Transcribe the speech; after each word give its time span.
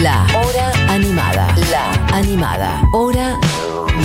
La 0.00 0.24
hora 0.34 0.72
animada. 0.88 1.54
La 1.70 2.16
animada. 2.16 2.82
Hora 2.94 3.38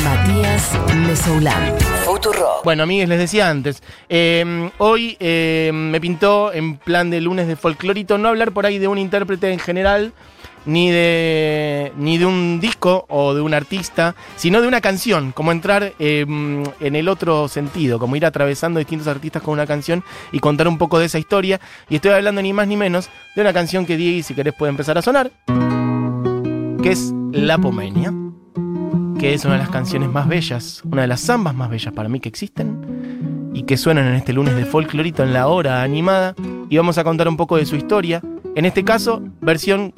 Matías 0.03 0.77
Mesoulán. 1.07 1.79
Futuro. 2.03 2.45
Bueno, 2.65 2.83
amigues, 2.83 3.07
les 3.07 3.19
decía 3.19 3.49
antes, 3.49 3.81
eh, 4.09 4.69
hoy 4.79 5.15
eh, 5.21 5.71
me 5.73 6.01
pintó 6.01 6.51
en 6.51 6.75
plan 6.75 7.09
de 7.09 7.21
lunes 7.21 7.47
de 7.47 7.55
folclorito 7.55 8.17
no 8.17 8.27
hablar 8.27 8.51
por 8.51 8.65
ahí 8.65 8.79
de 8.79 8.89
un 8.89 8.97
intérprete 8.97 9.53
en 9.53 9.59
general, 9.59 10.11
ni 10.67 10.91
de, 10.91 11.93
ni 11.97 12.17
de 12.17 12.25
un 12.25 12.59
disco 12.59 13.05
o 13.09 13.33
de 13.33 13.41
un 13.41 13.53
artista, 13.53 14.15
sino 14.35 14.61
de 14.61 14.67
una 14.67 14.81
canción, 14.81 15.31
como 15.31 15.51
entrar 15.51 15.93
eh, 15.97 16.25
en 16.27 16.95
el 16.95 17.07
otro 17.07 17.47
sentido, 17.47 17.97
como 17.97 18.15
ir 18.15 18.25
atravesando 18.25 18.77
distintos 18.77 19.07
artistas 19.07 19.41
con 19.41 19.53
una 19.53 19.65
canción 19.65 20.03
y 20.31 20.39
contar 20.39 20.67
un 20.67 20.77
poco 20.77 20.99
de 20.99 21.05
esa 21.05 21.17
historia. 21.17 21.59
Y 21.89 21.95
estoy 21.95 22.11
hablando 22.11 22.41
ni 22.41 22.53
más 22.53 22.67
ni 22.67 22.77
menos 22.77 23.09
de 23.35 23.41
una 23.41 23.53
canción 23.53 23.85
que 23.85 23.97
Diego, 23.97 24.23
si 24.23 24.35
querés, 24.35 24.53
puede 24.53 24.69
empezar 24.69 24.97
a 24.97 25.01
sonar, 25.01 25.31
que 26.83 26.91
es 26.91 27.13
La 27.31 27.57
Pomenia 27.57 28.13
que 29.17 29.33
es 29.33 29.45
una 29.45 29.55
de 29.55 29.61
las 29.61 29.69
canciones 29.69 30.09
más 30.09 30.27
bellas, 30.27 30.83
una 30.85 31.01
de 31.01 31.07
las 31.07 31.21
zambas 31.21 31.55
más 31.55 31.71
bellas 31.71 31.91
para 31.91 32.07
mí 32.07 32.19
que 32.19 32.29
existen 32.29 33.49
y 33.53 33.63
que 33.63 33.75
suenan 33.75 34.05
en 34.07 34.13
este 34.13 34.31
lunes 34.31 34.55
de 34.55 34.65
folclorito 34.65 35.23
en 35.23 35.33
la 35.33 35.47
hora 35.47 35.81
animada 35.81 36.35
y 36.69 36.77
vamos 36.77 36.99
a 36.99 37.03
contar 37.03 37.27
un 37.27 37.35
poco 37.35 37.57
de 37.57 37.65
su 37.65 37.75
historia, 37.75 38.21
en 38.55 38.65
este 38.65 38.83
caso 38.83 39.23
versión 39.41 39.93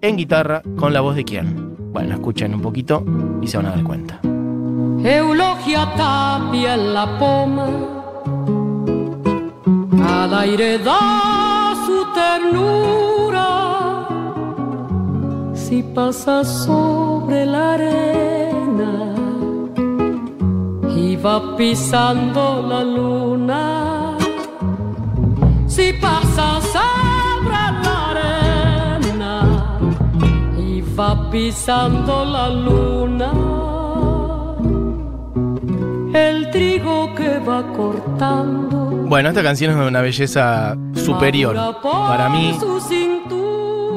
en 0.00 0.16
guitarra 0.16 0.62
con 0.76 0.92
la 0.92 1.00
voz 1.00 1.14
de 1.16 1.24
quién. 1.24 1.76
Bueno, 1.92 2.14
escuchen 2.14 2.54
un 2.54 2.60
poquito 2.60 3.04
y 3.40 3.46
se 3.46 3.56
van 3.56 3.66
a 3.66 3.70
dar 3.70 3.82
cuenta. 3.82 4.20
Eulogia 5.02 5.92
tapia 5.96 6.74
en 6.74 6.94
la 6.94 7.18
poma, 7.18 7.68
al 10.04 10.34
aire 10.34 10.78
da 10.78 11.74
su 11.86 12.04
ternura, 12.14 13.48
si 15.54 15.82
pasa 15.82 16.44
sobre 16.44 17.46
la 17.46 17.74
arena 17.74 19.14
y 20.94 21.16
va 21.16 21.56
pisando 21.56 22.66
la 22.68 22.84
luna, 22.84 24.16
si 25.66 25.94
pasa 25.94 26.59
pisando 31.30 32.24
la 32.24 32.48
luna 32.50 33.32
el 36.12 36.50
trigo 36.50 37.14
que 37.14 37.38
va 37.38 37.72
cortando. 37.72 38.76
Bueno, 39.06 39.28
esta 39.28 39.42
canción 39.42 39.70
es 39.70 39.76
de 39.76 39.86
una 39.86 40.00
belleza 40.00 40.76
superior. 40.94 41.56
Para 41.82 42.28
mí, 42.30 42.58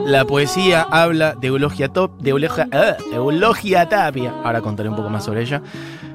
la 0.05 0.25
poesía 0.25 0.85
habla 0.91 1.33
de 1.33 1.47
Eulogia, 1.47 1.87
Top, 1.89 2.19
de 2.19 2.29
Eulogia, 2.29 2.67
eh, 2.71 2.95
Eulogia 3.13 3.89
Tapia. 3.89 4.33
Ahora 4.43 4.61
contaré 4.61 4.89
un 4.89 4.95
poco 4.95 5.09
más 5.09 5.25
sobre 5.25 5.41
ella. 5.41 5.61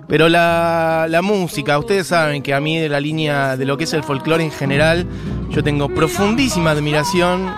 Pero 0.07 0.29
la, 0.29 1.07
la, 1.09 1.21
música, 1.21 1.79
ustedes 1.79 2.07
saben 2.07 2.43
que 2.43 2.55
a 2.55 2.61
mí 2.61 2.79
de 2.79 2.89
la 2.89 3.01
línea 3.01 3.57
de 3.57 3.67
lo 3.67 3.77
que 3.77 3.85
es 3.85 3.93
el 3.93 4.03
folclore 4.03 4.43
en 4.43 4.51
general, 4.51 5.07
yo 5.51 5.63
tengo 5.63 5.89
profundísima 5.89 6.71
admiración 6.71 7.51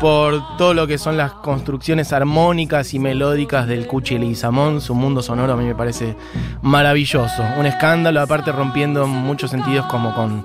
por 0.00 0.56
todo 0.56 0.74
lo 0.74 0.86
que 0.86 0.98
son 0.98 1.16
las 1.16 1.32
construcciones 1.32 2.12
armónicas 2.12 2.94
y 2.94 2.98
melódicas 2.98 3.66
del 3.66 3.86
Cuchi 3.86 4.18
Leguizamón. 4.18 4.80
Su 4.80 4.94
mundo 4.94 5.22
sonoro 5.22 5.52
a 5.52 5.56
mí 5.56 5.64
me 5.64 5.74
parece 5.74 6.16
maravilloso. 6.62 7.42
Un 7.58 7.66
escándalo, 7.66 8.20
aparte 8.20 8.52
rompiendo 8.52 9.04
en 9.04 9.10
muchos 9.10 9.50
sentidos 9.50 9.86
como 9.86 10.14
con 10.14 10.44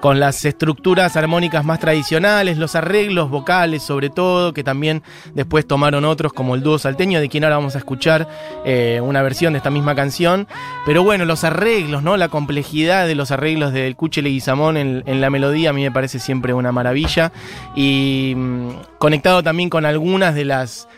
con 0.00 0.20
las 0.20 0.44
estructuras 0.44 1.16
armónicas 1.16 1.64
más 1.64 1.80
tradicionales, 1.80 2.58
los 2.58 2.74
arreglos 2.74 3.30
vocales 3.30 3.82
sobre 3.82 4.10
todo, 4.10 4.52
que 4.52 4.62
también 4.62 5.02
después 5.34 5.66
tomaron 5.66 6.04
otros 6.04 6.32
como 6.32 6.54
el 6.54 6.62
dúo 6.62 6.78
salteño, 6.78 7.20
de 7.20 7.28
quien 7.28 7.44
ahora 7.44 7.56
vamos 7.56 7.74
a 7.74 7.78
escuchar 7.78 8.28
eh, 8.64 9.00
una 9.02 9.22
versión 9.22 9.54
de 9.54 9.58
esta 9.58 9.70
misma 9.70 9.94
canción. 9.94 10.46
Pero 10.84 11.02
bueno, 11.02 11.24
los 11.24 11.44
arreglos, 11.44 12.02
¿no? 12.02 12.16
La 12.16 12.28
complejidad 12.28 13.06
de 13.06 13.14
los 13.14 13.30
arreglos 13.30 13.72
del 13.72 13.96
Cuche 13.96 14.22
Leguizamón 14.22 14.76
en, 14.76 15.02
en 15.06 15.20
la 15.20 15.30
melodía 15.30 15.70
a 15.70 15.72
mí 15.72 15.82
me 15.82 15.90
parece 15.90 16.18
siempre 16.18 16.52
una 16.52 16.72
maravilla. 16.72 17.32
Y 17.74 18.34
mmm, 18.36 18.70
conectado 18.98 19.42
también 19.42 19.70
con 19.70 19.86
algunas 19.86 20.34
de 20.34 20.44
las... 20.44 20.88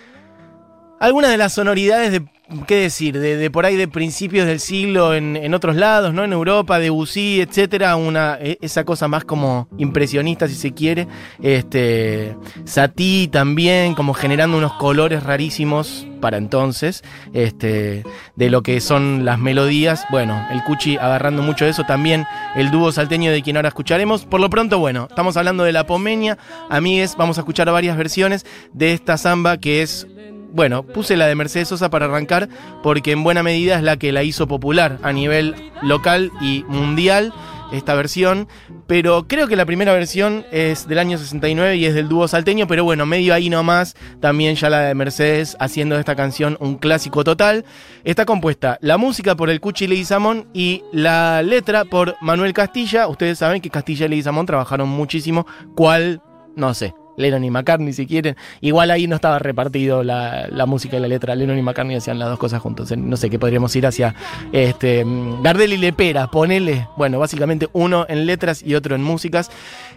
Algunas 1.01 1.31
de 1.31 1.37
las 1.37 1.53
sonoridades 1.53 2.11
de 2.11 2.25
¿qué 2.67 2.77
decir? 2.77 3.19
De, 3.19 3.51
por 3.51 3.67
ahí 3.67 3.77
de 3.77 3.89
principios 3.89 4.47
del 4.47 4.61
siglo 4.61 5.15
en, 5.15 5.55
otros 5.55 5.77
lados, 5.77 6.15
¿no? 6.15 6.25
En 6.25 6.33
Europa, 6.33 6.79
de 6.79 6.85
Debussy, 6.85 7.41
etcétera, 7.41 7.97
una, 7.97 8.39
e, 8.41 8.59
esa 8.61 8.85
cosa 8.85 9.09
más 9.09 9.25
como 9.25 9.69
impresionista, 9.79 10.49
si 10.49 10.55
se 10.55 10.73
quiere. 10.73 11.07
Este, 11.43 12.37
Satie 12.65 13.29
también, 13.29 13.95
como 13.95 14.15
generando 14.15 14.57
unos 14.57 14.73
colores 14.75 15.23
rarísimos 15.23 16.07
para 16.21 16.37
entonces, 16.37 17.05
este, 17.33 18.05
de 18.37 18.51
lo 18.51 18.63
que 18.63 18.81
son 18.81 19.25
las 19.25 19.39
melodías. 19.39 20.05
Bueno, 20.11 20.47
el 20.51 20.63
Cuchi 20.65 20.97
agarrando 20.97 21.43
mucho 21.43 21.65
de 21.65 21.73
eso, 21.73 21.85
también 21.85 22.27
el 22.57 22.71
dúo 22.71 22.93
salteño 22.93 23.31
de 23.31 23.43
quien 23.43 23.57
ahora 23.57 23.69
escucharemos. 23.69 24.25
Por 24.25 24.41
lo 24.41 24.51
pronto, 24.51 24.79
bueno, 24.79 25.07
estamos 25.09 25.37
hablando 25.37 25.65
de 25.65 25.73
la 25.73 25.87
Pomeña. 25.87 26.39
Amigues, 26.71 27.17
vamos 27.17 27.39
a 27.39 27.43
escuchar 27.43 27.71
varias 27.71 27.97
versiones 27.97 28.47
de 28.73 28.93
esta 28.93 29.17
samba 29.17 29.59
que 29.59 29.83
es 29.83 30.07
bueno, 30.53 30.83
puse 30.83 31.17
la 31.17 31.27
de 31.27 31.35
Mercedes 31.35 31.69
Sosa 31.69 31.91
para 31.91 32.07
arrancar 32.07 32.49
porque 32.83 33.13
en 33.13 33.23
buena 33.23 33.43
medida 33.43 33.77
es 33.77 33.83
la 33.83 33.97
que 33.97 34.13
la 34.13 34.23
hizo 34.23 34.47
popular 34.47 34.99
a 35.03 35.13
nivel 35.13 35.55
local 35.83 36.31
y 36.41 36.65
mundial 36.69 37.33
esta 37.73 37.95
versión, 37.95 38.49
pero 38.87 39.27
creo 39.29 39.47
que 39.47 39.57
la 39.57 39.67
primera 39.67 39.93
versión 39.93 40.47
es 40.51 40.89
del 40.89 40.99
año 40.99 41.19
69 41.19 41.77
y 41.77 41.85
es 41.85 41.95
del 41.95 42.09
dúo 42.09 42.27
salteño, 42.29 42.67
pero 42.67 42.85
bueno, 42.85 43.07
medio 43.07 43.35
ahí 43.35 43.51
nomás, 43.51 43.97
también 44.21 44.57
ya 44.57 44.71
la 44.71 44.81
de 44.81 44.95
Mercedes 44.95 45.57
haciendo 45.61 45.95
de 45.95 46.01
esta 46.01 46.17
canción 46.17 46.57
un 46.61 46.77
clásico 46.77 47.25
total. 47.25 47.65
Está 48.05 48.25
compuesta 48.25 48.79
la 48.81 48.97
música 48.97 49.37
por 49.37 49.51
el 49.51 49.61
Cuchi 49.61 49.87
Leguizamón 49.87 50.49
y 50.53 50.83
la 50.93 51.43
letra 51.43 51.85
por 51.85 52.17
Manuel 52.21 52.53
Castilla. 52.53 53.07
Ustedes 53.09 53.39
saben 53.39 53.61
que 53.61 53.71
Castilla 53.71 54.07
y 54.07 54.09
Leguizamón 54.09 54.47
trabajaron 54.47 54.89
muchísimo, 54.89 55.47
cual, 55.75 56.23
no 56.57 56.73
sé, 56.75 56.95
Lennon 57.19 57.45
y 57.45 57.51
McCartney 57.51 57.93
si 57.93 58.07
quieren. 58.07 58.37
Igual 58.63 58.91
ahí 58.91 59.07
no 59.07 59.17
estaba 59.17 59.39
repartido 59.39 60.03
la, 60.03 60.49
música 60.67 60.97
y 60.97 61.01
la 61.01 61.09
letra. 61.09 61.35
Lennon 61.35 61.59
y 61.59 61.63
McCartney 61.63 61.97
hacían 61.97 62.19
las 62.19 62.31
dos 62.31 62.39
cosas 62.39 62.63
juntos. 62.63 62.97
No 62.97 63.17
sé 63.17 63.29
qué 63.29 63.39
podríamos 63.39 63.75
ir 63.77 63.87
hacia 63.87 64.15
este, 64.53 65.05
Gardel 65.43 65.75
y 65.75 65.77
Lepera, 65.77 66.29
ponele. 66.29 66.89
Bueno, 66.97 67.19
básicamente 67.19 67.69
uno 67.73 68.07
en 68.09 68.25
letras 68.25 68.63
y 68.63 68.75
otro 68.75 68.95
en 68.95 69.03
músicas. 69.03 69.51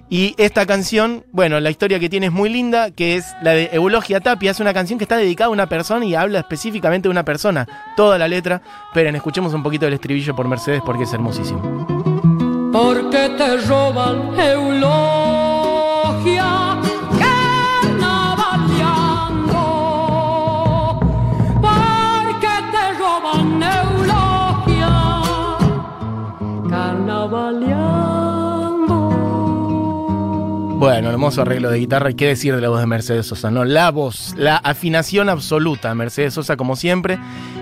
Y 0.09 0.35
esta 0.37 0.65
canción, 0.65 1.23
bueno, 1.31 1.61
la 1.61 1.69
historia 1.69 1.97
que 1.97 2.09
tiene 2.09 2.25
es 2.25 2.31
muy 2.33 2.49
linda, 2.49 2.91
que 2.91 3.15
es 3.15 3.25
la 3.41 3.51
de 3.51 3.69
Eulogia 3.71 4.19
Tapia. 4.19 4.51
Es 4.51 4.59
una 4.59 4.73
canción 4.73 4.99
que 4.99 5.05
está 5.05 5.15
dedicada 5.15 5.47
a 5.47 5.51
una 5.51 5.67
persona 5.67 6.05
y 6.05 6.15
habla 6.15 6.39
específicamente 6.39 7.07
de 7.07 7.11
una 7.11 7.23
persona. 7.23 7.65
Toda 7.95 8.17
la 8.17 8.27
letra. 8.27 8.61
Pero 8.93 9.09
escuchemos 9.15 9.53
un 9.53 9.63
poquito 9.63 9.85
del 9.85 9.93
estribillo 9.93 10.35
por 10.35 10.47
Mercedes 10.47 10.81
porque 10.85 11.03
es 11.03 11.13
hermosísimo. 11.13 11.88
Porque 12.73 13.29
te 13.38 13.57
roban 13.67 14.38
Eulogia. 14.39 15.20
Bueno, 31.01 31.13
hermoso 31.13 31.41
arreglo 31.41 31.72
de 31.72 31.79
guitarra. 31.79 32.12
Y 32.12 32.13
qué 32.13 32.28
decir 32.28 32.53
de 32.53 32.62
la 32.62 32.69
voz 32.69 32.79
de 32.79 32.85
Mercedes 32.85 33.25
Sosa, 33.25 33.50
¿no? 33.50 33.66
La 33.66 33.89
voz, 33.89 34.35
la 34.38 34.57
afinación 34.57 35.29
absoluta. 35.29 35.95
Mercedes 35.95 36.35
Sosa, 36.35 36.57
como 36.57 36.75
siempre. 36.75 37.17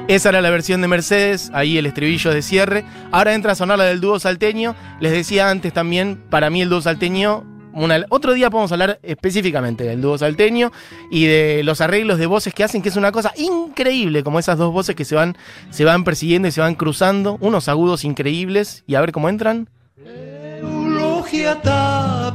Esa 0.10 0.28
era 0.28 0.42
la 0.42 0.50
versión 0.50 0.82
de 0.82 0.90
Mercedes, 0.90 1.50
ahí 1.54 1.78
el 1.78 1.86
estribillo 1.86 2.32
de 2.32 2.42
cierre. 2.42 2.84
Ahora 3.14 3.34
entra 3.34 3.54
a 3.54 3.56
sonar 3.56 3.78
la 3.78 3.86
del 3.86 4.02
dúo 4.02 4.20
salteño. 4.20 4.76
Les 5.00 5.14
decía 5.14 5.50
antes 5.50 5.72
también, 5.72 6.22
para 6.30 6.50
mí 6.50 6.62
el 6.62 6.68
dúo 6.68 6.82
salteño. 6.82 7.46
Una, 7.72 8.04
otro 8.10 8.34
día 8.34 8.50
podemos 8.50 8.74
hablar 8.74 9.00
específicamente 9.04 9.86
del 9.86 10.02
dúo 10.02 10.18
salteño 10.18 10.74
y 11.10 11.28
de 11.28 11.62
los 11.64 11.80
arreglos 11.80 12.20
de 12.20 12.26
voces 12.26 12.54
que 12.54 12.66
hacen, 12.66 12.82
que 12.82 12.90
es 12.90 12.98
una 12.98 13.14
cosa 13.14 13.32
increíble, 13.38 14.22
como 14.22 14.40
esas 14.40 14.58
dos 14.58 14.74
voces 14.74 14.98
que 14.98 15.06
se 15.06 15.16
van, 15.16 15.38
se 15.70 15.86
van 15.86 16.04
persiguiendo 16.04 16.50
y 16.50 16.52
se 16.52 16.60
van 16.60 16.76
cruzando, 16.76 17.38
unos 17.40 17.70
agudos 17.70 18.04
increíbles, 18.04 18.84
y 18.86 18.96
a 18.96 19.00
ver 19.00 19.14
cómo 19.14 19.30
entran. 19.30 19.70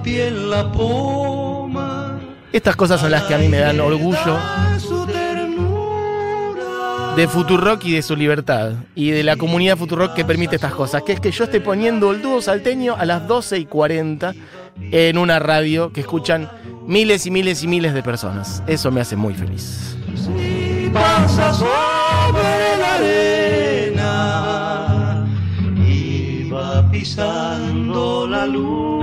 En 0.06 0.50
la 0.50 0.70
poma. 0.70 2.20
Estas 2.52 2.76
cosas 2.76 3.00
son 3.00 3.10
las 3.10 3.22
que 3.22 3.34
a 3.34 3.38
mí 3.38 3.48
me 3.48 3.58
dan 3.58 3.80
orgullo 3.80 4.38
de 7.16 7.28
Futurock 7.28 7.84
y 7.84 7.92
de 7.92 8.02
su 8.02 8.14
libertad. 8.16 8.72
Y 8.94 9.10
de 9.10 9.22
la 9.22 9.36
comunidad 9.36 9.76
Futurock 9.76 10.14
que 10.14 10.24
permite 10.24 10.56
estas 10.56 10.74
cosas. 10.74 11.02
Que 11.02 11.12
es 11.12 11.20
que 11.20 11.30
yo 11.30 11.44
esté 11.44 11.60
poniendo 11.60 12.10
el 12.12 12.22
dúo 12.22 12.42
salteño 12.42 12.96
a 12.96 13.04
las 13.04 13.26
12 13.26 13.58
y 13.58 13.66
40 13.66 14.34
en 14.90 15.16
una 15.18 15.38
radio 15.38 15.92
que 15.92 16.00
escuchan 16.00 16.50
miles 16.86 17.26
y 17.26 17.30
miles 17.30 17.62
y 17.62 17.68
miles 17.68 17.94
de 17.94 18.02
personas. 18.02 18.62
Eso 18.66 18.90
me 18.90 19.00
hace 19.00 19.16
muy 19.16 19.34
feliz. 19.34 19.96
Si 20.16 20.90
pasa 20.92 21.54
sobre 21.54 22.76
la 22.78 22.94
arena 22.96 24.06
y 25.86 26.50
va 26.50 26.90
pisando 26.90 28.26
la 28.28 28.46
luna. 28.46 28.93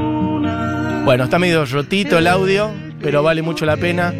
Bueno, 1.04 1.24
está 1.24 1.40
medio 1.40 1.66
rotito 1.66 2.20
el 2.20 2.28
audio, 2.28 2.72
pero 3.02 3.24
vale 3.24 3.42
mucho 3.42 3.66
la 3.66 3.76
pena. 3.76 4.14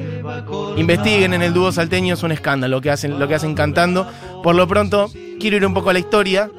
Investiguen 0.78 1.34
en 1.34 1.44
el 1.44 1.54
dúo 1.54 1.72
salteño, 1.72 2.16
es 2.16 2.24
un 2.24 2.32
escándalo 2.32 2.78
lo 2.78 2.82
que 2.82 2.90
hacen, 2.90 3.20
lo 3.20 3.28
que 3.28 3.36
hacen 3.36 3.54
cantando. 3.54 4.12
Por 4.42 4.56
lo 4.56 4.68
pronto, 4.68 5.10
quiero 5.40 5.58
ir 5.58 5.66
un 5.66 5.76
poco 5.76 5.92
a 5.92 5.94
la 5.94 6.00
historia. 6.00 6.50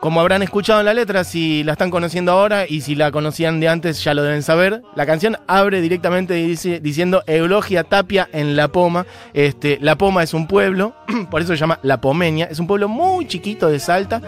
Como 0.00 0.20
habrán 0.20 0.44
escuchado 0.44 0.78
en 0.78 0.86
la 0.86 0.94
letra, 0.94 1.24
si 1.24 1.64
la 1.64 1.72
están 1.72 1.90
conociendo 1.90 2.30
ahora 2.30 2.66
y 2.68 2.82
si 2.82 2.94
la 2.94 3.10
conocían 3.10 3.58
de 3.58 3.68
antes 3.68 4.02
ya 4.04 4.14
lo 4.14 4.22
deben 4.22 4.44
saber, 4.44 4.82
la 4.94 5.06
canción 5.06 5.36
abre 5.48 5.80
directamente 5.80 6.34
diciendo 6.34 7.24
Eulogia 7.26 7.82
Tapia 7.82 8.28
en 8.32 8.54
La 8.54 8.68
Poma. 8.68 9.06
Este, 9.34 9.76
la 9.80 9.98
Poma 9.98 10.22
es 10.22 10.34
un 10.34 10.46
pueblo, 10.46 10.94
por 11.32 11.42
eso 11.42 11.52
se 11.52 11.58
llama 11.58 11.80
La 11.82 12.00
Pomeña, 12.00 12.46
es 12.46 12.60
un 12.60 12.68
pueblo 12.68 12.88
muy 12.88 13.26
chiquito 13.26 13.66
de 13.66 13.80
Salta 13.80 14.22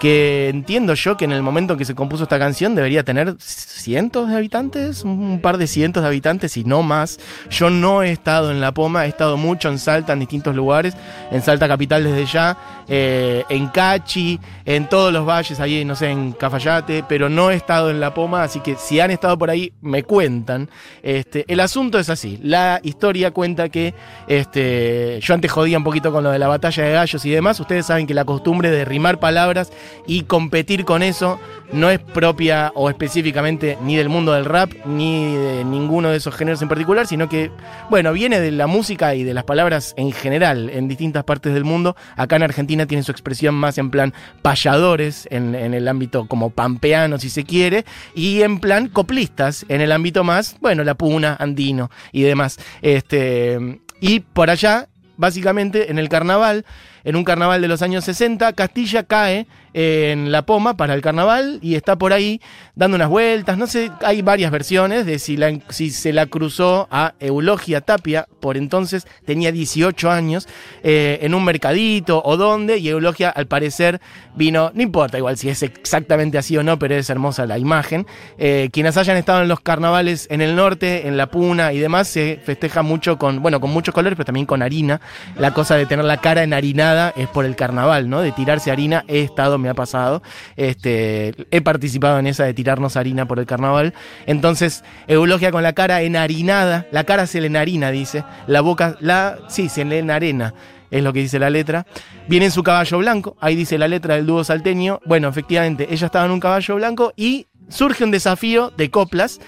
que 0.00 0.48
entiendo 0.48 0.94
yo 0.94 1.18
que 1.18 1.26
en 1.26 1.32
el 1.32 1.42
momento 1.42 1.74
en 1.74 1.78
que 1.78 1.84
se 1.84 1.94
compuso 1.94 2.22
esta 2.22 2.38
canción 2.38 2.74
debería 2.74 3.04
tener 3.04 3.36
cientos 3.38 4.30
de 4.30 4.36
habitantes, 4.36 5.04
un 5.04 5.40
par 5.42 5.58
de 5.58 5.66
cientos 5.66 6.02
de 6.02 6.08
habitantes 6.08 6.56
y 6.56 6.64
no 6.64 6.82
más. 6.82 7.20
Yo 7.50 7.68
no 7.68 8.02
he 8.02 8.10
estado 8.10 8.50
en 8.50 8.62
La 8.62 8.72
Poma, 8.72 9.04
he 9.04 9.08
estado 9.08 9.36
mucho 9.36 9.68
en 9.68 9.78
Salta, 9.78 10.14
en 10.14 10.20
distintos 10.20 10.56
lugares, 10.56 10.96
en 11.30 11.42
Salta 11.42 11.68
Capital 11.68 12.02
desde 12.02 12.24
ya, 12.24 12.56
eh, 12.88 13.44
en 13.50 13.68
Cachi, 13.68 14.40
en 14.64 14.88
todos 14.88 15.12
los 15.12 15.26
valles, 15.26 15.60
ahí, 15.60 15.84
no 15.84 15.94
sé, 15.94 16.08
en 16.08 16.32
Cafayate, 16.32 17.04
pero 17.06 17.28
no 17.28 17.50
he 17.50 17.54
estado 17.54 17.90
en 17.90 18.00
La 18.00 18.14
Poma, 18.14 18.42
así 18.42 18.60
que 18.60 18.76
si 18.76 19.00
han 19.00 19.10
estado 19.10 19.36
por 19.36 19.50
ahí, 19.50 19.74
me 19.82 20.02
cuentan. 20.02 20.70
Este, 21.02 21.44
el 21.46 21.60
asunto 21.60 21.98
es 21.98 22.08
así, 22.08 22.40
la 22.42 22.80
historia 22.82 23.32
cuenta 23.32 23.68
que 23.68 23.92
este, 24.28 25.20
yo 25.20 25.34
antes 25.34 25.52
jodía 25.52 25.76
un 25.76 25.84
poquito 25.84 26.10
con 26.10 26.24
lo 26.24 26.30
de 26.30 26.38
la 26.38 26.48
batalla 26.48 26.84
de 26.84 26.92
gallos 26.92 27.22
y 27.26 27.30
demás, 27.30 27.60
ustedes 27.60 27.84
saben 27.84 28.06
que 28.06 28.14
la 28.14 28.24
costumbre 28.24 28.70
de 28.70 28.86
rimar 28.86 29.20
palabras 29.20 29.70
y 30.06 30.22
competir 30.22 30.84
con 30.84 31.02
eso 31.02 31.38
no 31.72 31.90
es 31.90 32.00
propia 32.00 32.72
o 32.74 32.90
específicamente 32.90 33.78
ni 33.82 33.96
del 33.96 34.08
mundo 34.08 34.32
del 34.32 34.44
rap 34.44 34.72
ni 34.84 35.34
de 35.34 35.64
ninguno 35.64 36.10
de 36.10 36.16
esos 36.16 36.34
géneros 36.34 36.60
en 36.62 36.68
particular, 36.68 37.06
sino 37.06 37.28
que, 37.28 37.50
bueno, 37.90 38.12
viene 38.12 38.40
de 38.40 38.50
la 38.50 38.66
música 38.66 39.14
y 39.14 39.22
de 39.22 39.34
las 39.34 39.44
palabras 39.44 39.94
en 39.96 40.12
general 40.12 40.70
en 40.70 40.88
distintas 40.88 41.24
partes 41.24 41.54
del 41.54 41.64
mundo. 41.64 41.96
Acá 42.16 42.36
en 42.36 42.42
Argentina 42.42 42.86
tiene 42.86 43.04
su 43.04 43.12
expresión 43.12 43.54
más 43.54 43.78
en 43.78 43.90
plan 43.90 44.12
payadores, 44.42 45.28
en, 45.30 45.54
en 45.54 45.74
el 45.74 45.86
ámbito 45.88 46.26
como 46.26 46.50
pampeano, 46.50 47.18
si 47.18 47.30
se 47.30 47.44
quiere, 47.44 47.84
y 48.14 48.42
en 48.42 48.58
plan 48.58 48.88
coplistas, 48.88 49.64
en 49.68 49.80
el 49.80 49.92
ámbito 49.92 50.24
más, 50.24 50.56
bueno, 50.60 50.84
la 50.84 50.94
puna, 50.94 51.36
andino 51.38 51.90
y 52.12 52.22
demás. 52.22 52.58
Este, 52.82 53.80
y 54.00 54.20
por 54.20 54.50
allá 54.50 54.88
básicamente 55.16 55.90
en 55.90 55.98
el 55.98 56.08
carnaval, 56.08 56.64
en 57.04 57.16
un 57.16 57.24
carnaval 57.24 57.60
de 57.60 57.68
los 57.68 57.82
años 57.82 58.04
60, 58.04 58.52
Castilla 58.52 59.02
cae 59.04 59.46
en 59.72 60.32
la 60.32 60.42
poma 60.42 60.76
para 60.76 60.94
el 60.94 61.00
carnaval 61.00 61.58
y 61.62 61.76
está 61.76 61.96
por 61.96 62.12
ahí 62.12 62.40
dando 62.74 62.96
unas 62.96 63.08
vueltas. 63.08 63.56
No 63.56 63.66
sé, 63.66 63.90
hay 64.02 64.22
varias 64.22 64.50
versiones 64.50 65.06
de 65.06 65.18
si 65.18 65.90
se 65.90 66.12
la 66.12 66.26
cruzó 66.26 66.88
a 66.90 67.14
Eulogia 67.20 67.80
Tapia, 67.80 68.26
por 68.40 68.56
entonces 68.56 69.06
tenía 69.24 69.52
18 69.52 70.10
años, 70.10 70.48
eh, 70.82 71.18
en 71.22 71.34
un 71.34 71.44
mercadito 71.44 72.22
o 72.24 72.36
dónde, 72.36 72.78
y 72.78 72.88
Eulogia 72.88 73.30
al 73.30 73.46
parecer 73.46 74.00
vino, 74.34 74.72
no 74.74 74.82
importa 74.82 75.18
igual 75.18 75.36
si 75.36 75.48
es 75.48 75.62
exactamente 75.62 76.38
así 76.38 76.56
o 76.56 76.62
no, 76.62 76.78
pero 76.78 76.94
es 76.94 77.10
hermosa 77.10 77.46
la 77.46 77.58
imagen. 77.58 78.06
Eh, 78.38 78.70
quienes 78.72 78.96
hayan 78.96 79.16
estado 79.16 79.42
en 79.42 79.48
los 79.48 79.60
carnavales 79.60 80.26
en 80.30 80.40
el 80.40 80.56
norte, 80.56 81.06
en 81.06 81.16
la 81.16 81.26
Puna 81.26 81.72
y 81.72 81.78
demás, 81.78 82.08
se 82.08 82.40
festeja 82.44 82.82
mucho 82.82 83.18
con, 83.18 83.42
bueno, 83.42 83.60
con 83.60 83.70
muchos 83.70 83.94
colores, 83.94 84.16
pero 84.16 84.26
también 84.26 84.46
con 84.46 84.62
harina. 84.62 85.00
La 85.36 85.52
cosa 85.52 85.76
de 85.76 85.86
tener 85.86 86.04
la 86.04 86.16
cara 86.16 86.42
enharinada 86.42 86.89
es 87.16 87.28
por 87.28 87.44
el 87.44 87.56
carnaval, 87.56 88.08
¿no? 88.08 88.20
De 88.20 88.32
tirarse 88.32 88.70
harina, 88.70 89.04
he 89.08 89.20
estado, 89.20 89.58
me 89.58 89.68
ha 89.68 89.74
pasado. 89.74 90.22
Este, 90.56 91.34
he 91.50 91.60
participado 91.60 92.18
en 92.18 92.26
esa 92.26 92.44
de 92.44 92.54
tirarnos 92.54 92.96
harina 92.96 93.26
por 93.26 93.38
el 93.38 93.46
carnaval. 93.46 93.94
Entonces, 94.26 94.84
Eulogia 95.06 95.50
con 95.50 95.62
la 95.62 95.72
cara 95.72 96.02
enharinada, 96.02 96.86
la 96.92 97.04
cara 97.04 97.26
se 97.26 97.40
le 97.40 97.48
enharina, 97.48 97.90
dice. 97.90 98.24
La 98.46 98.60
boca, 98.60 98.96
la, 99.00 99.38
sí, 99.48 99.68
se 99.68 99.84
le 99.84 99.98
enarena 99.98 100.54
es 100.90 101.02
lo 101.02 101.12
que 101.12 101.20
dice 101.20 101.38
la 101.38 101.50
letra. 101.50 101.86
Viene 102.28 102.46
en 102.46 102.52
su 102.52 102.62
caballo 102.62 102.98
blanco, 102.98 103.36
ahí 103.40 103.54
dice 103.54 103.78
la 103.78 103.88
letra 103.88 104.16
del 104.16 104.26
dúo 104.26 104.44
salteño. 104.44 105.00
Bueno, 105.06 105.28
efectivamente, 105.28 105.86
ella 105.90 106.06
estaba 106.06 106.24
en 106.24 106.32
un 106.32 106.40
caballo 106.40 106.76
blanco 106.76 107.12
y 107.16 107.46
surge 107.68 108.04
un 108.04 108.10
desafío 108.10 108.70
de 108.76 108.90
coplas. 108.90 109.40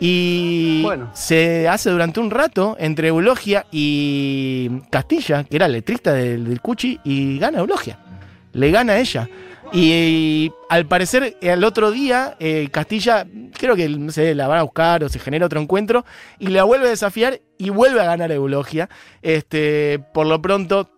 Y 0.00 0.82
Bueno. 0.82 1.10
se 1.12 1.68
hace 1.68 1.90
durante 1.90 2.20
un 2.20 2.30
rato 2.30 2.76
entre 2.78 3.08
Eulogia 3.08 3.66
y 3.72 4.70
Castilla, 4.90 5.44
que 5.44 5.56
era 5.56 5.68
letrista 5.68 6.12
del, 6.12 6.48
del 6.48 6.60
Cuchi, 6.60 7.00
y 7.04 7.38
gana 7.38 7.58
Eulogia. 7.58 7.98
Le 8.52 8.70
gana 8.70 8.94
a 8.94 8.98
ella. 8.98 9.28
Y, 9.72 10.50
al 10.68 10.86
parecer, 10.86 11.36
el 11.40 11.62
otro 11.64 11.90
día, 11.90 12.36
eh, 12.40 12.68
Castilla, 12.70 13.26
creo 13.58 13.76
que 13.76 13.88
no 13.88 14.10
sé, 14.12 14.34
la 14.34 14.48
van 14.48 14.58
a 14.58 14.62
buscar 14.62 15.04
o 15.04 15.08
se 15.08 15.18
genera 15.18 15.46
otro 15.46 15.60
encuentro, 15.60 16.04
y 16.38 16.48
la 16.48 16.64
vuelve 16.64 16.86
a 16.86 16.90
desafiar 16.90 17.40
y 17.58 17.70
vuelve 17.70 18.00
a 18.00 18.04
ganar 18.04 18.32
Eulogia. 18.32 18.88
Este, 19.20 19.98
por 20.14 20.26
lo 20.26 20.40
pronto, 20.40 20.90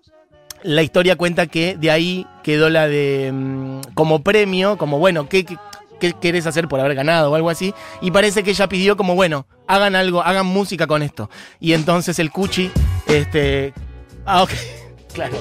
la 0.62 0.82
historia 0.82 1.16
cuenta 1.16 1.46
que 1.46 1.76
de 1.76 1.90
ahí 1.90 2.26
quedó 2.42 2.68
la 2.68 2.86
de 2.86 3.30
mm, 3.32 3.80
como 3.94 4.22
premio, 4.22 4.76
como 4.76 4.98
bueno, 4.98 5.28
¿qué, 5.28 5.44
qué, 5.44 5.56
qué 6.00 6.14
querés 6.14 6.46
hacer 6.46 6.66
por 6.66 6.80
haber 6.80 6.96
ganado 6.96 7.30
o 7.30 7.34
algo 7.36 7.50
así? 7.50 7.72
Y 8.00 8.10
parece 8.10 8.42
que 8.42 8.50
ella 8.50 8.68
pidió 8.68 8.96
como 8.96 9.14
bueno, 9.14 9.46
hagan 9.68 9.94
algo, 9.94 10.22
hagan 10.22 10.46
música 10.46 10.88
con 10.88 11.02
esto. 11.02 11.30
Y 11.60 11.74
entonces 11.74 12.18
el 12.18 12.32
Cuchi, 12.32 12.72
este, 13.06 13.72
ah, 14.26 14.42
ok, 14.42 14.50
claro. 15.14 15.36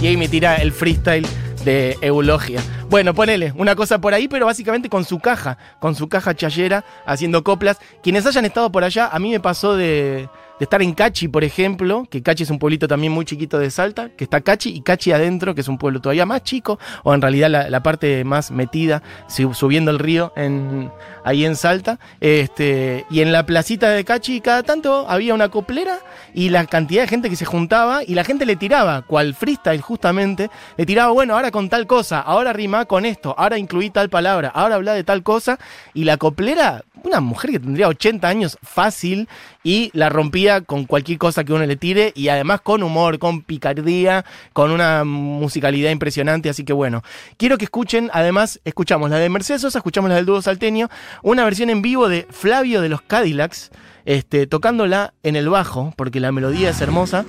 Y 0.00 0.06
ahí 0.06 0.16
me 0.16 0.28
tira 0.28 0.56
el 0.56 0.72
freestyle 0.72 1.26
de 1.64 1.98
Eulogia. 2.00 2.60
Bueno, 2.88 3.14
ponele 3.14 3.52
una 3.56 3.74
cosa 3.74 4.00
por 4.00 4.14
ahí, 4.14 4.28
pero 4.28 4.46
básicamente 4.46 4.88
con 4.88 5.04
su 5.04 5.18
caja, 5.18 5.58
con 5.80 5.94
su 5.94 6.08
caja 6.08 6.34
chayera, 6.34 6.84
haciendo 7.06 7.42
coplas. 7.42 7.78
Quienes 8.02 8.26
hayan 8.26 8.44
estado 8.44 8.70
por 8.70 8.84
allá, 8.84 9.08
a 9.08 9.18
mí 9.18 9.30
me 9.30 9.40
pasó 9.40 9.74
de, 9.76 10.28
de 10.58 10.64
estar 10.64 10.80
en 10.82 10.92
Cachi, 10.94 11.26
por 11.28 11.42
ejemplo, 11.42 12.06
que 12.08 12.22
Cachi 12.22 12.44
es 12.44 12.50
un 12.50 12.58
pueblito 12.60 12.86
también 12.86 13.12
muy 13.12 13.24
chiquito 13.24 13.58
de 13.58 13.70
Salta, 13.70 14.10
que 14.10 14.22
está 14.24 14.40
Cachi 14.40 14.70
y 14.70 14.82
Cachi 14.82 15.10
adentro, 15.12 15.54
que 15.54 15.62
es 15.62 15.68
un 15.68 15.78
pueblo 15.78 16.00
todavía 16.00 16.26
más 16.26 16.42
chico, 16.44 16.78
o 17.02 17.12
en 17.12 17.20
realidad 17.20 17.50
la, 17.50 17.82
parte 17.82 18.22
más 18.24 18.50
metida, 18.52 19.02
su- 19.28 19.52
subiendo 19.54 19.90
el 19.90 19.98
río 19.98 20.32
en, 20.36 20.90
ahí 21.24 21.44
en 21.44 21.56
Salta. 21.56 21.98
Este, 22.20 23.04
y 23.10 23.20
en 23.20 23.32
la 23.32 23.46
placita 23.46 23.90
de 23.90 24.04
Cachi, 24.04 24.40
cada 24.40 24.62
tanto 24.62 25.06
había 25.08 25.34
una 25.34 25.48
coplera 25.48 25.98
y 26.34 26.50
la 26.50 26.66
cantidad 26.66 27.02
de 27.02 27.08
gente 27.08 27.30
que 27.30 27.36
se 27.36 27.44
juntaba 27.44 28.02
y 28.04 28.14
la 28.14 28.24
gente 28.24 28.46
le 28.46 28.56
tiraba, 28.56 29.02
cual 29.02 29.34
freestyle 29.34 29.80
justamente, 29.80 30.50
le 30.76 30.86
tiraba, 30.86 31.12
bueno, 31.12 31.34
ahora 31.34 31.50
con 31.50 31.68
tal 31.68 31.86
cosa, 31.86 32.20
ahora 32.20 32.52
rima 32.52 32.84
con 32.84 33.04
esto, 33.06 33.34
ahora 33.38 33.58
incluí 33.58 33.90
tal 33.90 34.08
palabra, 34.08 34.48
ahora 34.54 34.76
habla 34.76 34.94
de 34.94 35.04
tal 35.04 35.22
cosa, 35.22 35.58
y 35.94 36.04
la 36.04 36.16
coplera, 36.16 36.84
una 37.02 37.20
mujer 37.20 37.50
que 37.50 37.58
tendría 37.60 37.88
80 37.88 38.26
años 38.28 38.58
fácil, 38.62 39.28
y 39.64 39.90
la 39.94 40.10
rompía 40.10 40.60
con 40.60 40.84
cualquier 40.84 41.18
cosa 41.18 41.42
que 41.42 41.52
uno 41.52 41.66
le 41.66 41.74
tire, 41.74 42.12
y 42.14 42.28
además 42.28 42.60
con 42.60 42.84
humor, 42.84 43.18
con 43.18 43.42
picardía, 43.42 44.24
con 44.52 44.70
una 44.70 45.02
musicalidad 45.02 45.90
impresionante, 45.90 46.50
así 46.50 46.64
que 46.64 46.74
bueno, 46.74 47.02
quiero 47.38 47.58
que 47.58 47.64
escuchen, 47.64 48.10
además, 48.12 48.60
escuchamos 48.64 49.10
la 49.10 49.16
de 49.16 49.28
Mercedes 49.28 49.64
escuchamos 49.64 50.10
la 50.10 50.16
del 50.16 50.26
dúo 50.26 50.42
salteño, 50.42 50.90
una 51.22 51.44
versión 51.44 51.70
en 51.70 51.80
vivo 51.80 52.08
de 52.08 52.26
Flavio 52.30 52.82
de 52.82 52.90
los 52.90 53.00
Cadillacs, 53.00 53.70
este, 54.04 54.46
tocándola 54.46 55.14
en 55.22 55.34
el 55.36 55.48
bajo, 55.48 55.94
porque 55.96 56.20
la 56.20 56.30
melodía 56.30 56.70
es 56.70 56.80
hermosa. 56.82 57.24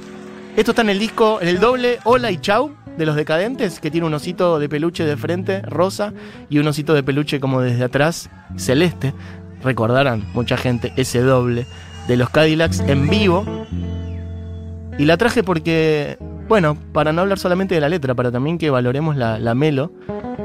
Esto 0.58 0.72
está 0.72 0.82
en 0.82 0.90
el 0.90 1.00
disco, 1.00 1.40
en 1.42 1.48
el 1.48 1.60
doble 1.60 2.00
Hola 2.04 2.32
y 2.32 2.38
Chau 2.38 2.76
de 2.98 3.06
los 3.06 3.16
Decadentes, 3.16 3.80
que 3.80 3.92
tiene 3.92 4.08
un 4.08 4.14
osito 4.14 4.60
de 4.60 4.68
peluche 4.68 5.06
de 5.06 5.16
frente, 5.16 5.62
rosa, 5.62 6.14
y 6.50 6.60
un 6.60 6.68
osito 6.68 6.94
de 6.94 7.04
peluche 7.04 7.40
como 7.40 7.62
desde 7.62 7.86
atrás, 7.86 8.30
celeste. 8.58 9.14
Recordarán 9.64 10.26
mucha 10.34 10.58
gente 10.58 10.94
ese 10.96 11.22
doble 11.22 11.66
de 12.08 12.18
los 12.18 12.30
Cadillacs 12.30 12.82
en 12.82 13.10
vivo. 13.10 13.46
Y 14.98 15.06
la 15.06 15.18
traje 15.18 15.44
porque, 15.44 16.18
bueno, 16.48 16.78
para 16.94 17.12
no 17.12 17.22
hablar 17.22 17.38
solamente 17.38 17.76
de 17.76 17.82
la 17.82 17.90
letra, 17.90 18.16
para 18.16 18.32
también 18.32 18.58
que 18.58 18.70
valoremos 18.70 19.18
la, 19.18 19.40
la 19.40 19.54
melo, 19.56 19.92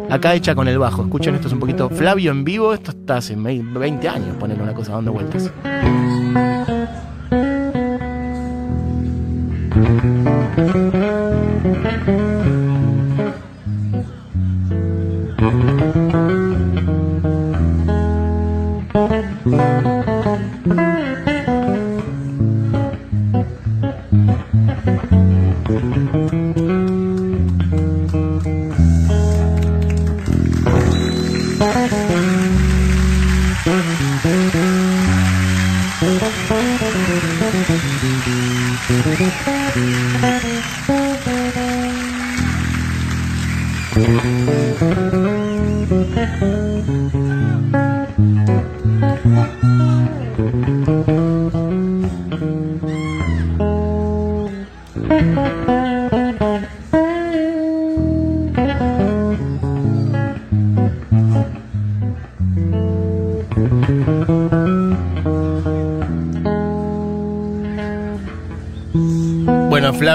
acá 0.09 0.35
hecha 0.35 0.55
con 0.55 0.69
el 0.69 0.79
bajo. 0.79 1.03
Escuchen, 1.03 1.35
esto 1.35 1.47
es 1.47 1.53
un 1.55 1.61
poquito 1.61 1.89
Flavio 1.89 2.33
en 2.33 2.45
vivo, 2.45 2.75
esto 2.75 2.91
está 2.91 3.19
hace 3.19 3.37
20 3.37 4.09
años, 4.09 4.37
ponerle 4.39 4.65
una 4.65 4.75
cosa 4.75 4.93
dando 4.93 5.13
vueltas. 5.13 5.51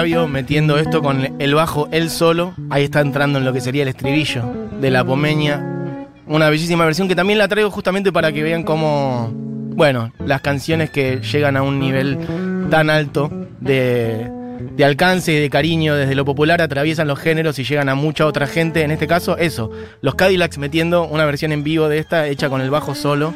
Metiendo 0.06 0.78
esto 0.78 1.02
con 1.02 1.34
el 1.40 1.54
bajo 1.54 1.88
él 1.90 2.10
solo, 2.10 2.54
ahí 2.70 2.84
está 2.84 3.00
entrando 3.00 3.40
en 3.40 3.44
lo 3.44 3.52
que 3.52 3.60
sería 3.60 3.82
el 3.82 3.88
estribillo 3.88 4.44
de 4.80 4.90
la 4.92 5.04
Pomeña. 5.04 5.60
Una 6.28 6.48
bellísima 6.48 6.84
versión 6.84 7.08
que 7.08 7.16
también 7.16 7.40
la 7.40 7.48
traigo 7.48 7.72
justamente 7.72 8.12
para 8.12 8.30
que 8.30 8.44
vean 8.44 8.62
cómo, 8.62 9.32
bueno, 9.34 10.12
las 10.24 10.42
canciones 10.42 10.90
que 10.90 11.20
llegan 11.20 11.56
a 11.56 11.62
un 11.62 11.80
nivel 11.80 12.18
tan 12.70 12.88
alto 12.88 13.32
de, 13.60 14.30
de 14.76 14.84
alcance 14.84 15.32
y 15.32 15.40
de 15.40 15.50
cariño 15.50 15.96
desde 15.96 16.14
lo 16.14 16.24
popular 16.24 16.62
atraviesan 16.62 17.08
los 17.08 17.18
géneros 17.18 17.58
y 17.58 17.64
llegan 17.64 17.88
a 17.88 17.96
mucha 17.96 18.26
otra 18.26 18.46
gente. 18.46 18.82
En 18.82 18.92
este 18.92 19.08
caso, 19.08 19.36
eso, 19.38 19.72
los 20.02 20.14
Cadillacs 20.14 20.58
metiendo 20.58 21.04
una 21.04 21.24
versión 21.24 21.50
en 21.50 21.64
vivo 21.64 21.88
de 21.88 21.98
esta 21.98 22.28
hecha 22.28 22.48
con 22.48 22.60
el 22.60 22.70
bajo 22.70 22.94
solo. 22.94 23.34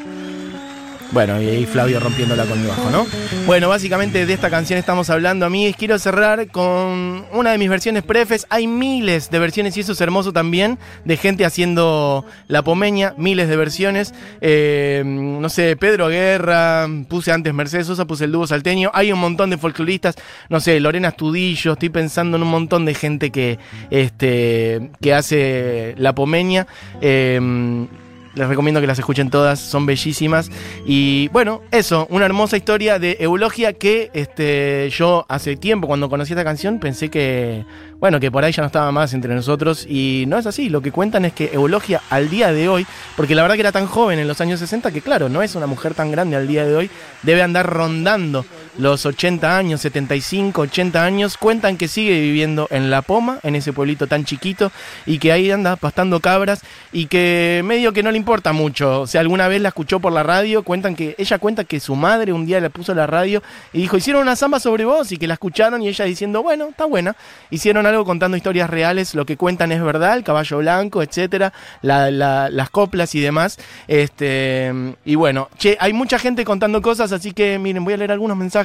Bueno, 1.13 1.43
y 1.43 1.49
ahí 1.49 1.67
Flavio 1.67 1.99
rompiéndola 1.99 2.45
con 2.45 2.63
mi 2.63 2.69
bajo, 2.69 2.89
¿no? 2.91 3.05
Bueno, 3.45 3.69
básicamente 3.69 4.27
de 4.27 4.33
esta 4.33 4.49
canción 4.49 4.79
estamos 4.79 5.11
hablando, 5.11 5.45
amigos. 5.45 5.75
Quiero 5.77 5.99
cerrar 5.99 6.47
con 6.53 7.27
una 7.33 7.51
de 7.51 7.59
mis 7.59 7.69
versiones 7.69 8.05
prefes. 8.05 8.47
Hay 8.49 8.69
miles 8.69 9.29
de 9.29 9.41
versiones 9.41 9.77
y 9.77 9.81
eso 9.81 9.93
es 9.93 10.01
hermoso 10.01 10.33
también, 10.33 10.79
de 11.05 11.17
gente 11.17 11.45
haciendo 11.45 12.25
la 12.47 12.63
pomeña, 12.63 13.15
miles 13.17 13.49
de 13.49 13.57
versiones. 13.57 14.15
Eh, 14.41 15.03
no 15.05 15.49
sé, 15.49 15.77
Pedro 15.77 16.09
Guerra, 16.09 16.87
puse 17.09 17.33
antes 17.33 17.53
Mercedes 17.55 17.89
Sosa, 17.89 18.07
puse 18.07 18.27
el 18.27 18.33
dúo 18.33 18.47
salteño. 18.47 18.93
Hay 18.95 19.11
un 19.11 19.19
montón 19.19 19.51
de 19.51 19.59
folcloristas, 19.59 20.15
no 20.49 20.61
sé, 20.61 20.79
Lorena 20.79 21.09
Astudillo, 21.09 21.73
estoy 21.73 21.89
pensando 21.89 22.37
en 22.37 22.45
un 22.45 22.51
montón 22.51 22.85
de 22.85 22.95
gente 22.95 23.31
que, 23.31 23.59
este, 23.91 24.93
que 25.01 25.13
hace 25.13 25.95
la 25.99 26.15
pomeña. 26.15 26.69
Eh, 27.01 27.89
les 28.35 28.49
recomiendo 28.49 28.81
que 28.81 28.87
las 28.87 28.99
escuchen 28.99 29.31
todas, 29.31 29.59
son 29.59 29.87
bellísimas. 29.87 30.51
Y 30.87 31.29
bueno, 31.29 31.63
eso, 31.71 32.07
una 32.11 32.27
hermosa 32.27 32.57
historia 32.57 32.99
de 32.99 33.17
Eulogia 33.21 33.73
que 33.73 34.11
este, 34.15 34.89
yo 34.91 35.27
hace 35.29 35.57
tiempo, 35.57 35.87
cuando 35.89 36.09
conocí 36.09 36.33
esta 36.33 36.45
canción, 36.45 36.79
pensé 36.79 37.09
que, 37.09 37.65
bueno, 37.99 38.21
que 38.21 38.31
por 38.31 38.45
ahí 38.45 38.53
ya 38.53 38.63
no 38.63 38.69
estaba 38.69 38.93
más 38.93 39.13
entre 39.15 39.35
nosotros. 39.35 39.87
Y 39.89 40.25
no 40.29 40.39
es 40.39 40.47
así, 40.47 40.69
lo 40.69 40.81
que 40.81 40.93
cuentan 40.93 41.25
es 41.25 41.33
que 41.33 41.51
Eulogia 41.53 42.01
al 42.11 42.31
día 42.31 42.53
de 42.53 42.69
hoy, 42.69 42.87
porque 43.17 43.35
la 43.35 43.43
verdad 43.43 43.57
que 43.57 43.63
era 43.63 43.73
tan 43.73 43.87
joven 43.87 44.19
en 44.19 44.29
los 44.29 44.41
años 44.41 44.61
60, 44.61 44.93
que 44.93 45.03
claro, 45.03 45.29
no 45.29 45.43
es 45.43 45.55
una 45.55 45.67
mujer 45.67 45.95
tan 45.95 46.11
grande 46.11 46.37
al 46.37 46.47
día 46.47 46.65
de 46.65 46.77
hoy, 46.77 46.91
debe 47.23 47.43
andar 47.43 47.67
rondando 47.67 48.45
los 48.79 49.05
80 49.07 49.57
años, 49.57 49.81
75, 49.81 50.63
80 50.63 51.05
años, 51.05 51.37
cuentan 51.37 51.77
que 51.77 51.89
sigue 51.89 52.21
viviendo 52.21 52.69
en 52.71 52.91
La 52.91 53.03
Poma, 53.03 53.39
en 53.43 53.57
ese 53.57 53.73
pueblito 53.73 54.07
tan 54.07 54.25
chiquito, 54.25 54.71
y 55.07 55.19
que 55.19 55.33
ahí 55.33 55.51
anda 55.51 55.77
pastando 55.77 56.21
cabras, 56.21 56.63
y 56.93 57.07
que 57.07 57.63
medio 57.65 57.93
que 57.93 58.03
no 58.03 58.11
le 58.11 58.17
importa 58.19 58.53
mucho. 58.53 59.03
O 59.03 59.07
sea, 59.07 59.21
alguna 59.21 59.49
vez 59.49 59.61
la 59.61 59.69
escuchó 59.69 60.01
por 60.01 60.13
la 60.13 60.23
radio, 60.23 60.63
cuentan 60.63 60.95
que, 60.95 61.15
ella 61.19 61.39
cuenta 61.39 61.65
que 61.65 61.81
su 61.81 61.95
madre 61.97 62.33
un 62.33 62.47
día 62.47 62.61
le 62.61 62.71
puso 62.71 62.95
la 62.95 63.07
radio 63.07 63.43
y 63.73 63.79
dijo, 63.81 63.97
hicieron 63.97 64.23
una 64.23 64.37
samba 64.37 64.61
sobre 64.61 64.85
vos, 64.85 65.11
y 65.13 65.17
que 65.17 65.27
la 65.27 65.35
escucharon, 65.35 65.83
y 65.83 65.89
ella 65.89 66.05
diciendo, 66.05 66.43
bueno, 66.43 66.69
está 66.71 66.85
buena. 66.85 67.17
Hicieron 67.51 67.87
algo 67.87 68.05
contando 68.05 68.37
historias 68.37 68.71
reales, 68.71 69.15
lo 69.15 69.27
que 69.27 69.37
cuentan 69.37 69.73
es 69.73 69.83
verdad, 69.83 70.17
el 70.17 70.23
caballo 70.25 70.59
blanco, 70.59 71.03
etcétera, 71.03 71.53
la- 71.83 72.11
la- 72.11 72.49
las 72.51 72.71
coplas 72.71 73.15
y 73.15 73.21
demás. 73.21 73.59
Este, 73.89 74.73
y 75.05 75.15
bueno, 75.17 75.49
che, 75.59 75.77
hay 75.81 75.93
mucha 75.93 76.19
gente 76.19 76.45
contando 76.45 76.81
cosas, 76.83 77.13
así 77.13 77.33
que 77.33 77.59
miren, 77.59 77.85
voy 77.85 77.95
a 77.95 77.97
leer 77.97 78.13
algunos 78.13 78.37
mensajes. 78.37 78.60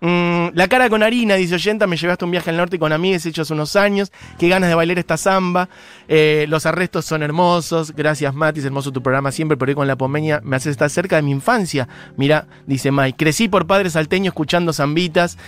Mm, 0.00 0.48
la 0.54 0.68
cara 0.68 0.90
con 0.90 1.02
harina, 1.02 1.34
dice 1.36 1.54
Oyenta, 1.54 1.86
me 1.86 1.96
llevaste 1.96 2.24
un 2.24 2.30
viaje 2.30 2.50
al 2.50 2.56
norte 2.56 2.78
con 2.78 2.92
amigas 2.92 3.24
hechos 3.26 3.50
unos 3.50 3.76
años. 3.76 4.12
Qué 4.38 4.48
ganas 4.48 4.68
de 4.68 4.74
bailar 4.74 4.98
esta 4.98 5.16
samba. 5.16 5.68
Eh, 6.08 6.46
los 6.48 6.66
arrestos 6.66 7.04
son 7.04 7.22
hermosos. 7.22 7.92
Gracias, 7.94 8.34
Matis, 8.34 8.64
hermoso 8.64 8.92
tu 8.92 9.02
programa 9.02 9.32
siempre, 9.32 9.56
por 9.56 9.68
ahí 9.68 9.74
con 9.74 9.86
la 9.86 9.96
pomeña 9.96 10.40
me 10.44 10.56
hace 10.56 10.70
estar 10.70 10.90
cerca 10.90 11.16
de 11.16 11.22
mi 11.22 11.30
infancia. 11.30 11.88
Mira, 12.16 12.46
dice 12.66 12.92
Mike, 12.92 13.16
crecí 13.16 13.48
por 13.48 13.66
padres 13.66 13.94
salteños 13.94 14.32
escuchando 14.32 14.72
zambitas. 14.72 15.38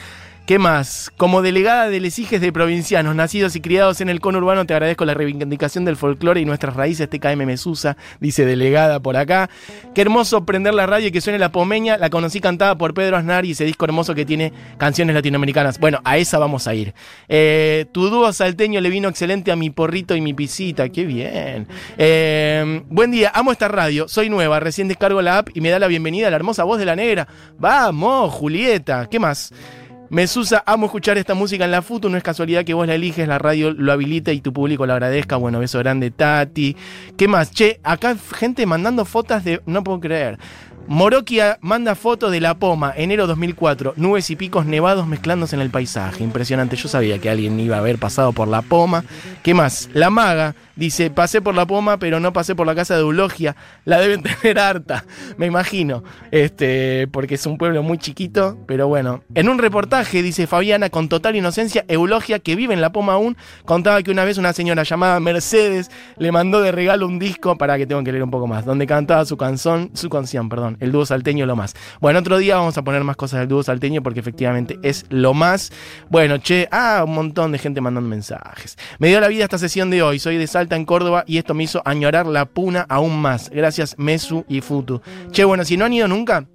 ¿Qué 0.47 0.61
más? 0.61 1.11
Como 1.17 1.43
delegada 1.43 1.89
de 1.89 1.99
Lesiges 1.99 2.41
de 2.41 2.53
provincianos, 2.53 3.17
nacidos 3.17 3.57
y 3.57 3.61
criados 3.61 4.01
en 4.01 4.09
el 4.09 4.21
conurbano, 4.21 4.65
te 4.65 4.75
agradezco 4.75 5.05
la 5.05 5.13
reivindicación 5.13 5.85
del 5.85 5.97
folclore 5.97 6.41
y 6.41 6.45
nuestras 6.45 6.77
raíces 6.77 7.11
TKM 7.11 7.45
Mesusa, 7.45 7.97
dice 8.21 8.47
delegada 8.47 9.01
por 9.01 9.17
acá. 9.17 9.51
Qué 9.93 10.03
hermoso 10.03 10.47
prender 10.47 10.73
la 10.73 10.87
radio 10.87 11.09
y 11.09 11.11
que 11.11 11.21
suene 11.21 11.41
la 11.41 11.51
pomeña. 11.51 11.99
La 11.99 12.11
conocí 12.11 12.41
cantada 12.41 12.79
por 12.79 12.95
Pedro 12.95 13.17
Aznar 13.17 13.45
y 13.45 13.51
ese 13.51 13.65
disco 13.65 13.87
hermoso 13.87 14.15
que 14.15 14.25
tiene 14.25 14.53
canciones 14.79 15.17
latinoamericanas. 15.17 15.81
Bueno, 15.81 16.01
a 16.05 16.17
esa 16.17 16.39
vamos 16.39 16.69
a 16.69 16.75
ir. 16.77 16.95
Eh, 17.29 17.87
tu 17.91 18.09
dúo 18.09 18.33
salteño 18.33 18.81
le 18.81 18.89
vino 18.89 19.09
excelente 19.09 19.51
a 19.51 19.57
mi 19.57 19.71
porrito 19.71 20.15
y 20.15 20.21
mi 20.21 20.33
pisita. 20.33 20.89
Qué 20.91 21.05
bien. 21.07 21.67
Eh, 21.99 22.85
buen 22.89 23.11
día, 23.11 23.33
amo 23.35 23.51
esta 23.51 23.67
radio. 23.67 24.07
Soy 24.07 24.31
nueva, 24.31 24.61
recién 24.61 24.87
descargo 24.87 25.21
la 25.23 25.39
app 25.39 25.49
y 25.55 25.61
me 25.61 25.71
da 25.71 25.81
la 25.81 25.89
bienvenida 25.89 26.29
a 26.29 26.31
la 26.31 26.37
hermosa 26.37 26.63
voz 26.63 26.79
de 26.79 26.85
la 26.85 26.95
negra. 26.95 27.27
Vamos, 27.59 28.33
Julieta. 28.33 29.09
¿Qué 29.11 29.19
más? 29.19 29.53
Mesusa, 30.09 30.63
amo 30.67 30.87
escuchar 30.87 31.19
esta 31.19 31.35
música 31.35 31.65
en 31.65 31.73
la 31.73 31.83
FUTU, 31.83 32.09
no 32.09 32.17
es 32.17 32.23
casualidad 32.23 32.65
que 32.65 32.75
vos 32.75 32.87
la 32.87 32.95
eliges, 32.95 33.27
la 33.27 33.39
radio 33.39 33.73
lo 33.73 33.93
habilita 33.93 34.33
y 34.33 34.41
tu 34.41 34.53
público 34.53 34.87
lo 34.87 34.93
agradezca. 34.93 35.37
Bueno, 35.37 35.59
beso 35.59 35.81
grande, 35.81 36.13
Tati. 36.13 36.77
¿Qué 37.17 37.27
más? 37.27 37.51
Che, 37.51 37.81
acá 37.83 38.17
gente 38.35 38.65
mandando 38.67 39.05
fotos 39.05 39.43
de. 39.43 39.61
No 39.67 39.83
puedo 39.83 39.99
creer. 39.99 40.39
Moroquia 40.89 41.59
manda 41.63 41.97
fotos 41.97 42.31
de 42.31 42.41
la 42.41 42.55
Poma, 42.55 42.95
enero 42.97 43.27
2004, 43.27 43.95
nubes 43.97 44.31
y 44.31 44.37
picos 44.37 44.67
nevados 44.67 45.09
mezclándose 45.09 45.57
en 45.57 45.63
el 45.63 45.71
paisaje. 45.71 46.23
Impresionante, 46.23 46.77
yo 46.77 46.89
sabía 46.89 47.19
que 47.19 47.29
alguien 47.29 47.59
iba 47.59 47.75
a 47.75 47.81
haber 47.81 47.99
pasado 47.99 48.33
por 48.33 48.47
la 48.47 48.63
Poma. 48.63 49.05
¿Qué 49.43 49.53
más? 49.53 49.91
La 49.95 50.11
Maga 50.11 50.55
dice, 50.77 51.11
pasé 51.11 51.41
por 51.41 51.57
la 51.57 51.67
Poma, 51.67 51.99
pero 51.99 52.21
no 52.21 52.33
pasé 52.33 52.55
por 52.55 52.69
la 52.69 52.75
casa 52.77 52.95
de 52.95 53.01
Eulogia. 53.01 53.57
La 53.85 53.99
deben 53.99 54.23
tener 54.41 54.61
harta, 54.61 55.05
me 55.37 55.47
imagino. 55.47 56.05
Este, 56.31 57.09
porque 57.09 57.35
es 57.35 57.47
un 57.47 57.59
pueblo 57.59 57.83
muy 57.83 57.99
chiquito, 57.99 58.57
pero 58.67 58.87
bueno. 58.87 59.25
En 59.35 59.49
un 59.49 59.59
reportaje, 59.59 60.23
dice 60.23 60.47
Fabiana, 60.47 60.89
con 60.89 61.09
total 61.09 61.35
inocencia, 61.35 61.85
Eulogia, 61.89 62.39
que 62.39 62.55
vive 62.55 62.75
en 62.75 62.81
la 62.81 62.93
Poma 62.93 63.15
aún, 63.15 63.37
contaba 63.65 64.03
que 64.05 64.13
una 64.13 64.25
vez 64.25 64.39
una 64.39 64.53
señora 64.53 64.85
llamada 64.85 65.19
Mercedes 65.19 65.91
le 66.17 66.31
mandó 66.31 66.61
de 66.61 66.71
regalo 66.71 67.07
un 67.07 67.19
disco, 67.19 67.59
para 67.59 67.77
que 67.77 67.87
tengo 67.87 68.05
que 68.05 68.13
leer 68.13 68.23
un 68.23 68.31
poco 68.31 68.47
más, 68.47 68.65
donde 68.65 68.87
cantaba 68.87 69.25
su 69.25 69.37
canción, 69.37 69.91
su 69.95 70.09
canción, 70.09 70.49
perdón, 70.49 70.76
el 70.81 70.93
dúo 70.93 71.07
salteño 71.07 71.47
lo 71.47 71.57
más. 71.57 71.75
Bueno, 72.01 72.19
otro 72.19 72.39
día 72.39 72.57
vamos 72.57 72.77
a 72.79 72.83
poner 72.83 73.05
más 73.05 73.17
cosas 73.17 73.41
del 73.41 73.49
dúo 73.49 73.63
salteño 73.63 74.03
porque 74.03 74.21
efectivamente 74.21 74.79
es 74.83 75.05
lo 75.09 75.35
más. 75.35 75.73
Bueno, 76.09 76.39
che, 76.39 76.69
ah, 76.71 77.03
un 77.07 77.15
montón 77.15 77.53
de 77.53 77.59
gente 77.59 77.81
mandando 77.81 78.09
mensajes. 78.09 78.77
Me 78.99 79.09
dio 79.09 79.21
la 79.21 79.29
vida 79.29 79.45
esta 79.45 79.59
sesión 79.59 79.91
de 79.91 80.03
hoy, 80.03 80.19
soy 80.19 80.37
de 80.37 80.47
Salta 80.47 80.77
en 80.77 80.85
Córdoba 80.85 81.25
y 81.27 81.39
esto 81.39 81.55
me 81.55 81.65
hizo 81.65 81.83
añorar 81.85 82.27
la 82.27 82.47
puna 82.47 82.87
aún 82.89 83.21
más. 83.21 83.51
Gracias 83.51 83.95
Mesu 83.99 84.45
y 84.49 84.61
Futu. 84.61 85.01
Che, 85.31 85.45
bueno, 85.45 85.65
si 85.65 85.77
no 85.77 85.85
han 85.85 85.93
ido 85.93 86.09
nunca, 86.09 86.47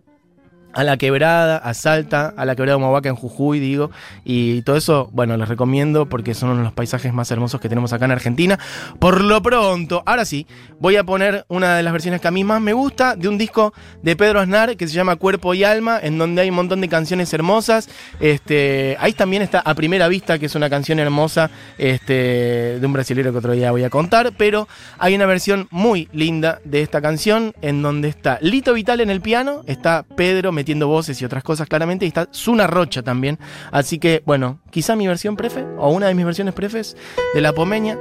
a 0.73 0.83
la 0.83 0.97
quebrada, 0.97 1.57
a 1.57 1.73
Salta, 1.73 2.33
a 2.35 2.45
la 2.45 2.55
quebrada 2.55 2.77
de 2.77 2.83
Humahuaca 2.83 3.09
en 3.09 3.15
Jujuy, 3.15 3.59
digo, 3.59 3.91
y 4.23 4.61
todo 4.63 4.77
eso, 4.77 5.09
bueno, 5.13 5.37
les 5.37 5.47
recomiendo 5.47 6.07
porque 6.07 6.33
son 6.33 6.49
uno 6.49 6.59
de 6.59 6.63
los 6.65 6.73
paisajes 6.73 7.13
más 7.13 7.29
hermosos 7.31 7.59
que 7.59 7.69
tenemos 7.69 7.93
acá 7.93 8.05
en 8.05 8.11
Argentina. 8.11 8.59
Por 8.99 9.21
lo 9.21 9.41
pronto, 9.41 10.03
ahora 10.05 10.25
sí, 10.25 10.47
voy 10.79 10.95
a 10.95 11.03
poner 11.03 11.45
una 11.47 11.75
de 11.75 11.83
las 11.83 11.93
versiones 11.93 12.21
que 12.21 12.27
a 12.27 12.31
mí 12.31 12.43
más 12.43 12.61
me 12.61 12.73
gusta 12.73 13.15
de 13.15 13.27
un 13.27 13.37
disco 13.37 13.73
de 14.01 14.15
Pedro 14.15 14.39
Aznar 14.39 14.77
que 14.77 14.87
se 14.87 14.93
llama 14.93 15.15
Cuerpo 15.15 15.53
y 15.53 15.63
Alma, 15.63 15.99
en 16.01 16.17
donde 16.17 16.41
hay 16.41 16.49
un 16.49 16.55
montón 16.55 16.81
de 16.81 16.89
canciones 16.89 17.33
hermosas. 17.33 17.89
Este, 18.19 18.97
ahí 18.99 19.13
también 19.13 19.41
está 19.41 19.59
A 19.59 19.73
Primera 19.75 20.07
Vista, 20.07 20.39
que 20.39 20.45
es 20.45 20.55
una 20.55 20.69
canción 20.69 20.99
hermosa 20.99 21.49
este, 21.77 22.79
de 22.79 22.85
un 22.85 22.93
brasilero 22.93 23.31
que 23.31 23.37
otro 23.37 23.53
día 23.53 23.71
voy 23.71 23.83
a 23.83 23.89
contar, 23.89 24.33
pero 24.37 24.67
hay 24.97 25.15
una 25.15 25.25
versión 25.25 25.67
muy 25.71 26.07
linda 26.13 26.59
de 26.63 26.81
esta 26.81 27.01
canción 27.01 27.53
en 27.61 27.81
donde 27.81 28.07
está 28.07 28.37
Lito 28.41 28.73
Vital 28.73 29.01
en 29.01 29.09
el 29.09 29.21
piano, 29.21 29.63
está 29.65 30.05
Pedro 30.15 30.51
metiendo 30.61 30.87
voces 30.87 31.19
y 31.21 31.25
otras 31.25 31.43
cosas 31.43 31.67
claramente, 31.67 32.05
y 32.05 32.09
está 32.09 32.27
Zuna 32.31 32.67
Rocha 32.67 33.01
también. 33.01 33.39
Así 33.71 33.97
que, 33.97 34.21
bueno, 34.27 34.59
quizá 34.69 34.95
mi 34.95 35.07
versión 35.07 35.35
prefe, 35.35 35.65
o 35.79 35.89
una 35.89 36.07
de 36.07 36.13
mis 36.13 36.23
versiones 36.23 36.53
prefes 36.53 36.95
de 37.33 37.41
La 37.41 37.51
Pomeña, 37.51 37.97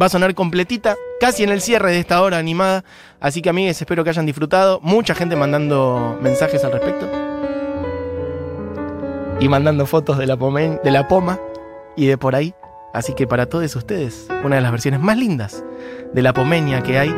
va 0.00 0.06
a 0.06 0.08
sonar 0.08 0.32
completita, 0.36 0.94
casi 1.18 1.42
en 1.42 1.50
el 1.50 1.60
cierre 1.60 1.90
de 1.90 1.98
esta 1.98 2.22
hora 2.22 2.38
animada. 2.38 2.84
Así 3.18 3.42
que, 3.42 3.50
amigues, 3.50 3.80
espero 3.80 4.04
que 4.04 4.10
hayan 4.10 4.26
disfrutado. 4.26 4.78
Mucha 4.80 5.12
gente 5.16 5.34
mandando 5.34 6.16
mensajes 6.22 6.62
al 6.62 6.70
respecto. 6.70 7.08
Y 9.40 9.48
mandando 9.48 9.86
fotos 9.86 10.18
de 10.18 10.26
la, 10.26 10.36
Pomen- 10.36 10.80
de 10.82 10.90
la 10.92 11.08
Poma 11.08 11.40
y 11.96 12.06
de 12.06 12.16
por 12.16 12.36
ahí. 12.36 12.54
Así 12.94 13.12
que 13.14 13.26
para 13.26 13.46
todos 13.46 13.74
ustedes, 13.74 14.28
una 14.44 14.56
de 14.56 14.62
las 14.62 14.70
versiones 14.70 15.00
más 15.00 15.16
lindas 15.16 15.64
de 16.12 16.22
la 16.22 16.32
Pomeña 16.32 16.82
que 16.82 16.98
hay, 16.98 17.08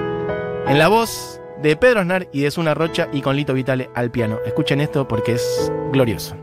en 0.67 0.79
la 0.79 0.89
voz 0.89 1.40
de 1.63 1.77
Pedro 1.77 2.01
Aznar 2.01 2.29
y 2.33 2.43
de 2.43 2.51
Zuna 2.51 2.75
Rocha 2.75 3.09
y 3.13 3.21
con 3.21 3.37
Lito 3.37 3.55
Vitale 3.55 3.91
al 3.95 4.11
piano. 4.11 4.39
Escuchen 4.47 4.81
esto 4.81 5.07
porque 5.07 5.35
es 5.35 5.73
glorioso. 5.93 6.37